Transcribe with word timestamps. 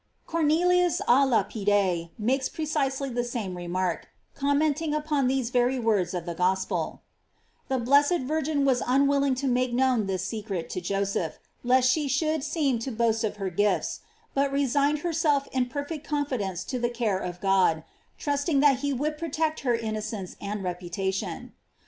Cor 0.25 0.41
nelius 0.41 0.99
a 1.07 1.27
Lapide 1.27 2.09
makes 2.17 2.49
precisely 2.49 3.07
the 3.07 3.23
same 3.23 3.55
remark, 3.55 4.07
commenting 4.33 4.95
upon 4.95 5.27
these 5.27 5.51
very 5.51 5.77
words 5.77 6.15
of 6.15 6.25
the 6.25 6.33
Gospel: 6.33 7.03
The 7.67 7.77
blessed 7.77 8.21
Virgin 8.21 8.65
was 8.65 8.81
unwilling 8.87 9.35
to 9.35 9.47
make 9.47 9.71
known 9.73 10.07
this 10.07 10.25
secret 10.25 10.71
to 10.71 10.81
Joseph, 10.81 11.37
lest 11.63 11.87
she 11.87 12.07
should 12.07 12.43
seem 12.43 12.79
to 12.79 12.89
boast 12.89 13.23
of 13.23 13.35
her 13.35 13.51
gifts, 13.51 13.99
but 14.33 14.51
resigned 14.51 15.01
herself 15.05 15.47
in 15.51 15.67
perfect 15.67 16.03
confidence 16.07 16.63
to 16.63 16.79
the 16.79 16.89
care 16.89 17.19
of 17.19 17.39
God, 17.39 17.83
trusting 18.17 18.59
that 18.59 18.79
he 18.79 18.91
would 18.91 19.19
protect 19.19 19.59
her 19.59 19.75
innocence 19.75 20.35
and 20.41 20.63
reputation. 20.63 21.53